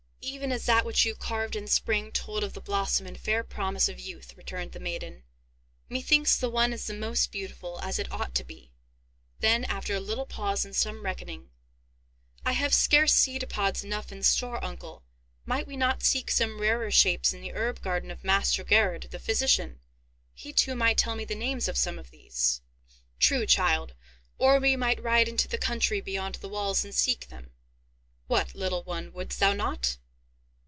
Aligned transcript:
"Even 0.23 0.51
as 0.51 0.67
that 0.67 0.85
which 0.85 1.03
you 1.03 1.15
carved 1.15 1.55
in 1.55 1.65
spring 1.67 2.11
told 2.11 2.43
of 2.43 2.53
the 2.53 2.61
blossom 2.61 3.07
and 3.07 3.19
fair 3.19 3.43
promise 3.43 3.89
of 3.89 3.99
youth," 3.99 4.37
returned 4.37 4.71
the 4.71 4.79
maiden. 4.79 5.23
"Methinks 5.89 6.37
the 6.37 6.49
one 6.49 6.71
is 6.73 6.85
the 6.85 6.93
most 6.93 7.31
beautiful, 7.31 7.79
as 7.81 7.97
it 7.97 8.09
ought 8.11 8.33
to 8.35 8.43
be;" 8.43 8.71
then, 9.39 9.65
after 9.65 9.95
a 9.95 9.99
little 9.99 10.27
pause, 10.27 10.63
and 10.63 10.75
some 10.75 11.01
reckoning, 11.03 11.49
"I 12.45 12.51
have 12.53 12.71
scarce 12.73 13.13
seed 13.15 13.43
pods 13.49 13.83
enough 13.83 14.11
in 14.11 14.21
store, 14.21 14.63
uncle; 14.63 15.03
might 15.43 15.65
we 15.67 15.75
not 15.75 16.03
seek 16.03 16.29
some 16.29 16.61
rarer 16.61 16.91
shapes 16.91 17.33
in 17.33 17.41
the 17.41 17.53
herb 17.53 17.81
garden 17.81 18.11
of 18.11 18.23
Master 18.23 18.63
Gerhard, 18.63 19.07
the 19.09 19.19
physician? 19.19 19.79
He, 20.33 20.53
too, 20.53 20.75
might 20.75 20.99
tell 20.99 21.15
me 21.15 21.25
the 21.25 21.35
names 21.35 21.67
of 21.67 21.77
some 21.77 21.97
of 21.99 22.11
these." 22.11 22.61
"True, 23.19 23.47
child; 23.47 23.95
or 24.37 24.59
we 24.59 24.75
might 24.75 25.01
ride 25.01 25.27
into 25.27 25.47
the 25.47 25.57
country 25.57 25.99
beyond 25.99 26.35
the 26.35 26.49
walls, 26.49 26.85
and 26.85 26.93
seek 26.95 27.27
them. 27.29 27.49
What, 28.27 28.53
little 28.55 28.83
one, 28.83 29.11
wouldst 29.13 29.39
thou 29.39 29.53
not?" 29.53 29.97